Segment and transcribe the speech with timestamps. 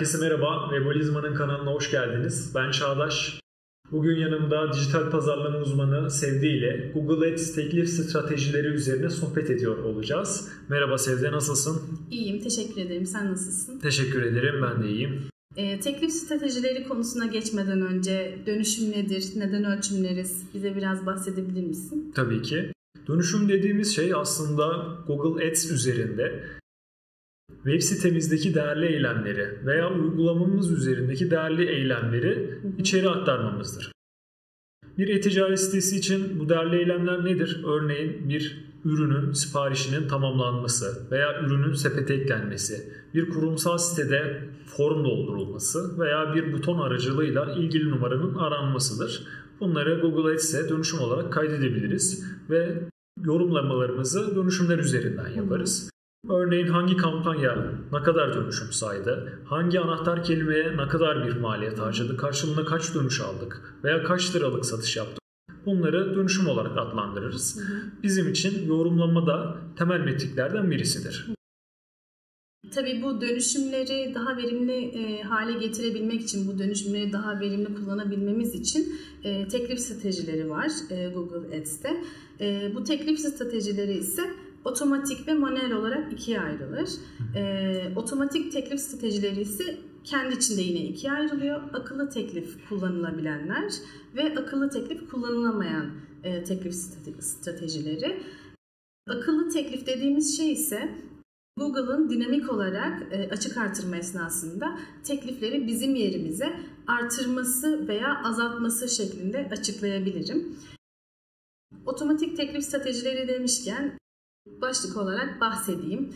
[0.00, 0.68] Herkese merhaba.
[0.70, 2.52] Webalizma'nın kanalına hoş geldiniz.
[2.54, 3.40] Ben Çağdaş.
[3.92, 10.48] Bugün yanımda dijital pazarlama uzmanı Sevdi ile Google Ads teklif stratejileri üzerine sohbet ediyor olacağız.
[10.68, 11.82] Merhaba Sevde, nasılsın?
[12.10, 13.06] İyiyim, teşekkür ederim.
[13.06, 13.78] Sen nasılsın?
[13.78, 15.22] Teşekkür ederim, ben de iyiyim.
[15.56, 20.44] E, teklif stratejileri konusuna geçmeden önce dönüşüm nedir, neden ölçümleriz?
[20.54, 22.12] Bize biraz bahsedebilir misin?
[22.14, 22.72] Tabii ki.
[23.08, 26.44] Dönüşüm dediğimiz şey aslında Google Ads üzerinde
[27.64, 33.92] web sitemizdeki değerli eylemleri veya uygulamamız üzerindeki değerli eylemleri içeri aktarmamızdır.
[34.98, 37.64] Bir e-ticaret sitesi için bu değerli eylemler nedir?
[37.66, 46.34] Örneğin bir ürünün siparişinin tamamlanması veya ürünün sepete eklenmesi, bir kurumsal sitede form doldurulması veya
[46.34, 49.26] bir buton aracılığıyla ilgili numaranın aranmasıdır.
[49.60, 52.82] Bunları Google Ads'e dönüşüm olarak kaydedebiliriz ve
[53.24, 55.89] yorumlamalarımızı dönüşümler üzerinden yaparız.
[56.28, 62.16] Örneğin hangi kampanya ne kadar dönüşüm saydı, hangi anahtar kelimeye ne kadar bir maliyet harcadı,
[62.16, 65.18] karşılığında kaç dönüş aldık veya kaç liralık satış yaptık.
[65.66, 67.56] Bunları dönüşüm olarak adlandırırız.
[67.56, 67.80] Hı hı.
[68.02, 71.26] Bizim için yorumlama da temel metriklerden birisidir.
[72.74, 78.92] Tabii bu dönüşümleri daha verimli e, hale getirebilmek için, bu dönüşümleri daha verimli kullanabilmemiz için
[79.24, 82.04] e, teklif stratejileri var e, Google Ads'te.
[82.40, 84.22] E, bu teklif stratejileri ise
[84.64, 86.88] otomatik ve manuel olarak ikiye ayrılır.
[87.36, 91.62] E, otomatik teklif stratejileri ise kendi içinde yine ikiye ayrılıyor.
[91.72, 93.72] Akıllı teklif kullanılabilenler
[94.16, 95.90] ve akıllı teklif kullanılamayan
[96.24, 96.74] e, teklif
[97.20, 98.22] stratejileri.
[99.08, 100.98] Akıllı teklif dediğimiz şey ise
[101.56, 110.56] Google'ın dinamik olarak e, açık artırma esnasında teklifleri bizim yerimize artırması veya azaltması şeklinde açıklayabilirim.
[111.86, 113.98] Otomatik teklif stratejileri demişken
[114.46, 116.14] başlık olarak bahsedeyim.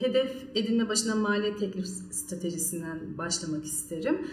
[0.00, 4.26] Hedef edinme başına maliyet teklif stratejisinden başlamak isterim.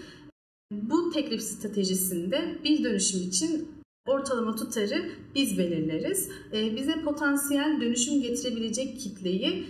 [0.72, 3.68] Bu teklif stratejisinde bir dönüşüm için
[4.08, 6.30] ortalama tutarı biz belirleriz.
[6.54, 9.68] Ee, bize potansiyel dönüşüm getirebilecek kitleyi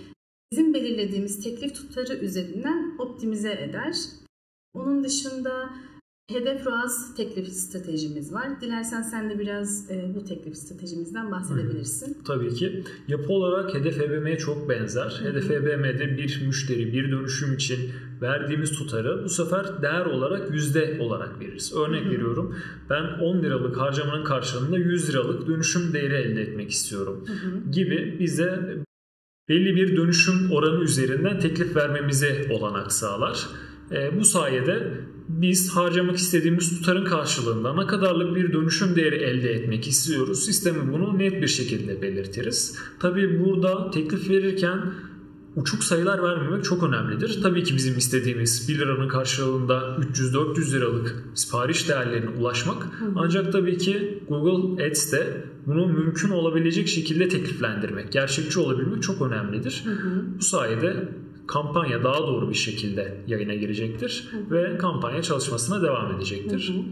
[0.51, 3.95] bizim belirlediğimiz teklif tutarı üzerinden optimize eder.
[4.73, 5.69] Onun dışında
[6.31, 8.62] Hedef ROAS teklif stratejimiz var.
[8.62, 12.08] Dilersen sen de biraz e, bu teklif stratejimizden bahsedebilirsin.
[12.08, 12.84] Hı, tabii ki.
[13.08, 15.19] Yapı olarak hedef EBM'ye çok benzer.
[15.22, 15.30] Hı.
[15.30, 17.91] Hedef EBM'de bir müşteri, bir dönüşüm için
[18.22, 21.74] verdiğimiz tutarı bu sefer değer olarak yüzde olarak veririz.
[21.75, 22.09] Örnek Hı.
[22.09, 22.56] veriyorum.
[22.90, 27.72] Ben 10 liralık harcamanın karşılığında 100 liralık dönüşüm değeri elde etmek istiyorum Hı.
[27.72, 28.75] gibi bize
[29.50, 33.47] belli bir dönüşüm oranı üzerinden teklif vermemize olanak sağlar.
[33.91, 34.91] E, bu sayede
[35.29, 40.46] biz harcamak istediğimiz tutarın karşılığında ne kadarlık bir dönüşüm değeri elde etmek istiyoruz.
[40.46, 42.78] Sistemi bunu net bir şekilde belirtiriz.
[43.00, 44.81] Tabi burada teklif verirken
[45.56, 47.40] uçuk sayılar vermemek çok önemlidir.
[47.44, 52.88] Tabii ki bizim istediğimiz 1 liranın karşılığında 300-400 liralık sipariş değerlerine ulaşmak.
[53.16, 59.84] Ancak tabii ki Google Ads'te bunu mümkün olabilecek şekilde tekliflendirmek, gerçekçi olabilmek çok önemlidir.
[59.85, 60.23] Hı hı.
[60.40, 61.09] Bu sayede
[61.47, 66.69] kampanya daha doğru bir şekilde yayına girecektir hı ve kampanya çalışmasına devam edecektir.
[66.69, 66.83] Hı hı.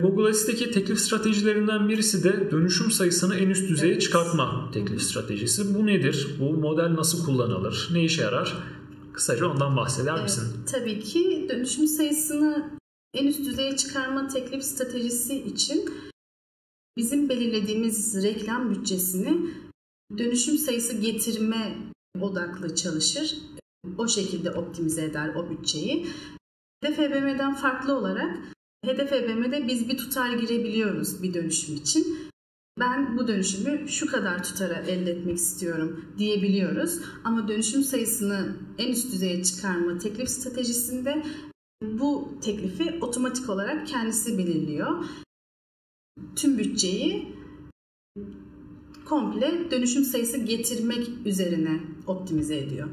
[0.00, 4.02] Google Ads'teki teklif stratejilerinden birisi de dönüşüm sayısını en üst düzeye evet.
[4.02, 5.74] çıkartma teklif stratejisi.
[5.74, 6.36] Bu nedir?
[6.40, 7.88] Bu model nasıl kullanılır?
[7.92, 8.56] Ne işe yarar?
[9.12, 10.42] Kısaca ondan bahseder misin?
[10.56, 12.70] Evet, tabii ki dönüşüm sayısını
[13.14, 15.90] en üst düzeye çıkarma teklif stratejisi için
[16.96, 19.50] bizim belirlediğimiz reklam bütçesini
[20.18, 21.76] dönüşüm sayısı getirme
[22.22, 23.38] odaklı çalışır.
[23.98, 26.06] O şekilde optimize eder o bütçeyi.
[26.82, 28.36] Hedef EBM'den farklı olarak
[28.84, 32.18] Hedef EBM'de biz bir tutar girebiliyoruz bir dönüşüm için.
[32.80, 37.00] Ben bu dönüşümü şu kadar tutara elde etmek istiyorum diyebiliyoruz.
[37.24, 41.22] Ama dönüşüm sayısını en üst düzeye çıkarma teklif stratejisinde
[41.82, 45.04] bu teklifi otomatik olarak kendisi belirliyor.
[46.36, 47.36] Tüm bütçeyi
[49.08, 52.88] komple dönüşüm sayısı getirmek üzerine optimize ediyor.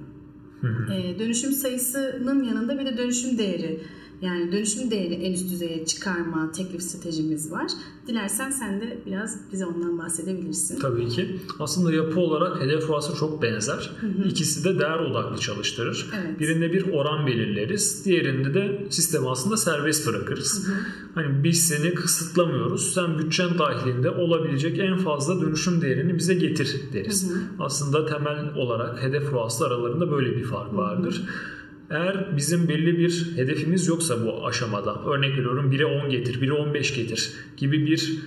[0.61, 0.93] Hı hı.
[0.93, 3.79] E, dönüşüm sayısının yanında bir de dönüşüm değeri
[4.21, 7.67] yani dönüşüm değerini en üst düzeye çıkarma teklif stratejimiz var.
[8.07, 10.79] Dilersen sen de biraz bize ondan bahsedebilirsin.
[10.79, 11.39] Tabii ki.
[11.59, 13.91] Aslında yapı olarak hedef ruhası çok benzer.
[14.01, 14.27] Hı hı.
[14.27, 16.09] İkisi de değer odaklı çalıştırır.
[16.15, 16.39] Evet.
[16.39, 18.05] Birinde bir oran belirleriz.
[18.05, 20.67] Diğerinde de sistemi aslında serbest bırakırız.
[20.67, 20.75] Hı hı.
[21.15, 22.93] Hani biz seni kısıtlamıyoruz.
[22.93, 27.29] Sen bütçen dahilinde olabilecek en fazla dönüşüm değerini bize getir deriz.
[27.29, 27.39] Hı hı.
[27.59, 31.17] Aslında temel olarak hedef ruhası aralarında böyle bir fark vardır.
[31.17, 31.62] Hı hı.
[31.93, 36.95] Eğer bizim belli bir hedefimiz yoksa bu aşamada örnek veriyorum 1'e 10 getir, 1'e 15
[36.95, 38.19] getir gibi bir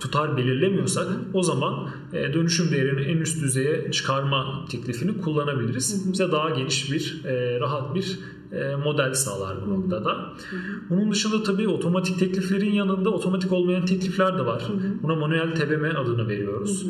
[0.00, 6.12] tutar belirlemiyorsak o zaman e, dönüşüm değerini en üst düzeye çıkarma teklifini kullanabiliriz.
[6.12, 8.18] Bize daha geniş bir, e, rahat bir
[8.84, 10.32] model sağlar bu noktada.
[10.90, 14.68] Bunun dışında tabii otomatik tekliflerin yanında otomatik olmayan teklifler de var.
[15.02, 16.86] Buna manuel TBM adını veriyoruz.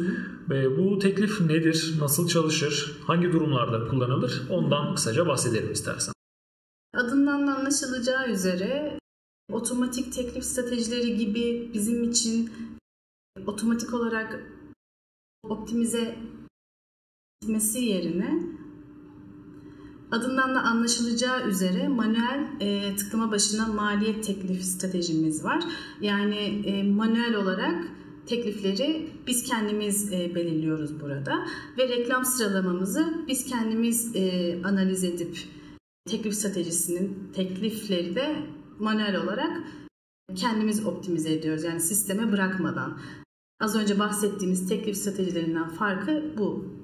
[0.50, 6.12] Ve bu teklif nedir, nasıl çalışır, hangi durumlarda kullanılır ondan kısaca bahsedelim istersen.
[6.94, 8.98] Adından da anlaşılacağı üzere
[9.52, 12.50] otomatik teklif stratejileri gibi bizim için
[13.46, 14.40] otomatik olarak
[15.42, 16.18] optimize
[17.42, 18.42] etmesi yerine
[20.10, 25.64] adından da anlaşılacağı üzere manuel e, tıklama başına maliyet teklif stratejimiz var.
[26.00, 27.84] Yani e, manuel olarak
[28.26, 31.46] teklifleri biz kendimiz e, belirliyoruz burada
[31.78, 35.38] ve reklam sıralamamızı biz kendimiz e, analiz edip
[36.08, 38.36] teklif stratejisinin teklifleri de
[38.78, 39.50] manuel olarak
[40.36, 41.64] kendimiz optimize ediyoruz.
[41.64, 42.98] Yani sisteme bırakmadan.
[43.60, 46.77] Az önce bahsettiğimiz teklif stratejilerinden farkı bu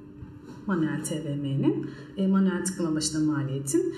[0.67, 3.95] manuel TVM'nin, e, manuel tıklama başına maliyetin.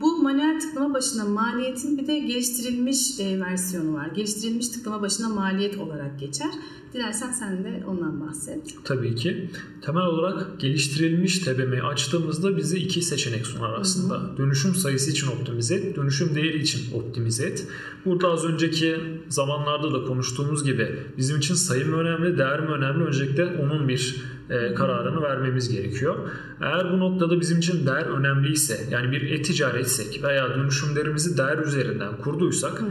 [0.00, 4.06] Bu manuel tıklama başına maliyetin bir de geliştirilmiş e, versiyonu var.
[4.06, 6.50] Geliştirilmiş tıklama başına maliyet olarak geçer.
[6.94, 8.74] Dilersen sen de ondan bahset.
[8.84, 9.50] Tabii ki.
[9.82, 14.14] Temel olarak geliştirilmiş TBM'yi açtığımızda bize iki seçenek sunar aslında.
[14.14, 14.36] Hı hı.
[14.36, 17.66] Dönüşüm sayısı için optimize et, dönüşüm değeri için optimize et.
[18.04, 18.96] Burada az önceki
[19.28, 23.04] zamanlarda da konuştuğumuz gibi bizim için sayı mı önemli, değer mi önemli?
[23.04, 26.16] Öncelikle onun bir e, kararını vermemiz gerekiyor.
[26.60, 32.80] Eğer bu noktada bizim için değer önemliyse yani bir e-ticaretsek veya dönüşümlerimizi değer üzerinden kurduysak
[32.80, 32.90] hı hı.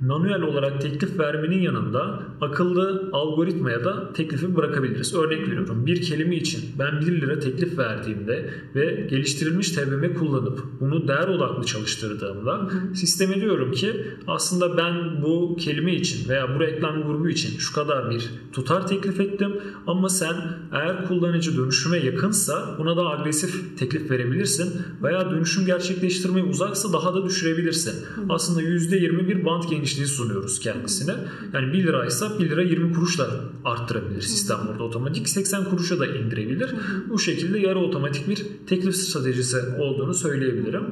[0.00, 5.14] manuel olarak teklif vermenin yanında akıllı algoritmaya da teklifi bırakabiliriz.
[5.14, 11.08] Örnek veriyorum bir kelime için ben 1 lira teklif verdiğimde ve geliştirilmiş TBM kullanıp bunu
[11.08, 12.94] değer odaklı çalıştırdığımda hı hı.
[12.96, 18.10] sisteme diyorum ki aslında ben bu kelime için veya bu reklam grubu için şu kadar
[18.10, 20.36] bir tutar teklif ettim ama sen
[20.72, 27.14] eğer eğer kullanıcı dönüşüme yakınsa buna da agresif teklif verebilirsin veya dönüşüm gerçekleştirmeye uzaksa daha
[27.14, 27.94] da düşürebilirsin.
[28.28, 31.14] Aslında %20 bir band genişliği sunuyoruz kendisine.
[31.52, 33.30] Yani 1 liraysa 1 lira 20 kuruş da
[33.64, 35.28] arttırabilir sistem orada otomatik.
[35.28, 36.74] 80 kuruşa da indirebilir.
[37.08, 40.84] Bu şekilde yarı otomatik bir teklif stratejisi olduğunu söyleyebilirim.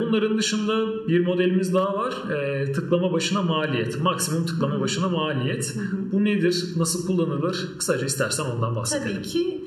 [0.00, 2.30] Bunların dışında bir modelimiz daha var.
[2.30, 4.00] E, tıklama başına maliyet.
[4.00, 5.76] Maksimum tıklama başına maliyet.
[5.76, 6.12] Hı hı.
[6.12, 6.64] Bu nedir?
[6.76, 7.68] Nasıl kullanılır?
[7.78, 9.16] Kısaca istersen ondan bahsedelim.
[9.16, 9.64] Tabii ki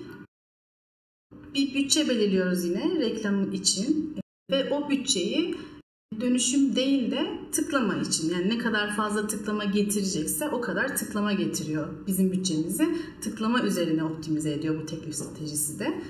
[1.56, 4.16] bir bütçe belirliyoruz yine reklam için.
[4.52, 5.56] Ve o bütçeyi
[6.22, 8.30] dönüşüm değil de tıklama için.
[8.30, 12.98] Yani ne kadar fazla tıklama getirecekse o kadar tıklama getiriyor bizim bütçemizi.
[13.22, 16.02] Tıklama üzerine optimize ediyor bu teklif stratejisi de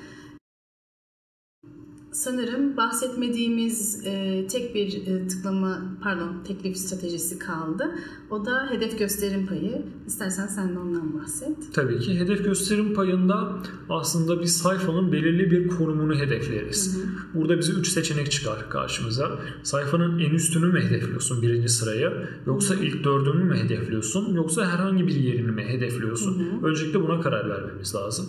[2.26, 7.92] sanırım bahsetmediğimiz e, tek bir e, tıklama pardon teklif stratejisi kaldı.
[8.30, 9.82] O da hedef gösterim payı.
[10.08, 11.58] İstersen sen de ondan bahset.
[11.74, 13.58] Tabii ki hedef gösterim payında
[13.90, 16.96] aslında bir sayfanın belirli bir konumunu hedefleriz.
[16.96, 17.06] Hı hı.
[17.34, 19.40] Burada bize 3 seçenek çıkar karşımıza.
[19.64, 22.12] Sayfanın en üstünü mü hedefliyorsun birinci sırayı
[22.46, 26.40] yoksa ilk dördünü mü hedefliyorsun yoksa herhangi bir yerini mi hedefliyorsun?
[26.40, 26.68] Hı hı.
[26.68, 28.26] Öncelikle buna karar vermemiz lazım.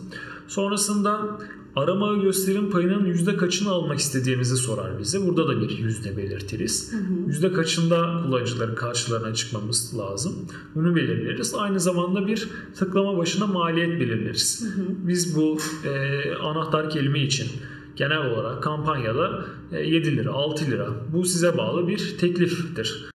[0.48, 1.38] Sonrasında
[1.76, 5.26] arama gösterim payının yüzde kaçını almak istediğimizi sorar bize.
[5.26, 6.92] Burada da bir yüzde belirtiriz.
[6.92, 7.02] Hı hı.
[7.26, 10.32] Yüzde kaçında kullanıcıların karşılarına çıkmamız lazım.
[10.74, 11.54] Bunu belirleriz.
[11.54, 14.62] Aynı zamanda bir tıklama başına maliyet belirleriz.
[14.62, 14.86] Hı hı.
[15.08, 15.58] Biz bu
[15.88, 17.48] e, anahtar kelime için
[17.96, 23.15] genel olarak kampanyada 7 e, lira, 6 lira bu size bağlı bir tekliftir.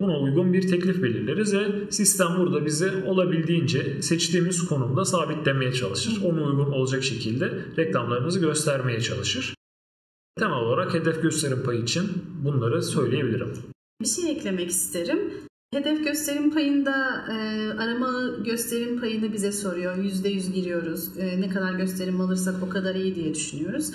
[0.00, 6.22] Buna uygun bir teklif belirleriz ve sistem burada bizi olabildiğince seçtiğimiz konumda sabitlemeye çalışır.
[6.24, 9.54] Ona uygun olacak şekilde reklamlarımızı göstermeye çalışır.
[10.38, 12.04] Temel olarak hedef gösterim payı için
[12.44, 13.52] bunları söyleyebilirim.
[14.02, 15.32] Bir şey eklemek isterim.
[15.72, 19.96] Hedef gösterim payında e, arama gösterim payını bize soruyor.
[19.96, 21.18] %100 giriyoruz.
[21.18, 23.92] E, ne kadar gösterim alırsak o kadar iyi diye düşünüyoruz.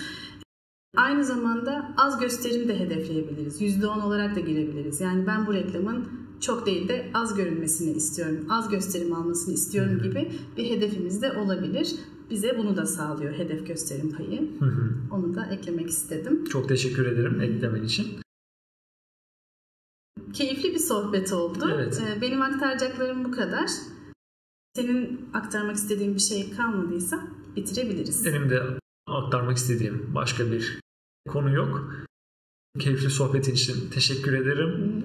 [0.96, 3.60] Aynı zamanda az gösterim de hedefleyebiliriz.
[3.60, 5.00] %10 olarak da girebiliriz.
[5.00, 6.08] Yani ben bu reklamın
[6.40, 11.94] çok değil de az görünmesini istiyorum, az gösterim almasını istiyorum gibi bir hedefimiz de olabilir.
[12.30, 14.50] Bize bunu da sağlıyor hedef gösterim payı.
[15.10, 16.44] Onu da eklemek istedim.
[16.44, 18.06] Çok teşekkür ederim eklemen için.
[20.32, 21.70] Keyifli bir sohbet oldu.
[21.74, 22.02] Evet.
[22.02, 23.70] Ee, benim aktaracaklarım bu kadar.
[24.76, 27.20] Senin aktarmak istediğin bir şey kalmadıysa
[27.56, 28.24] bitirebiliriz.
[28.24, 28.62] Benim de
[29.06, 30.80] aktarmak istediğim başka bir
[31.26, 31.92] konu yok.
[32.78, 35.04] Keyifli sohbetin için teşekkür ederim.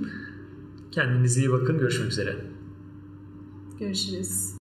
[0.92, 1.80] Kendinize iyi bakın.
[1.80, 2.36] Görüşmek üzere.
[3.80, 4.61] Görüşürüz.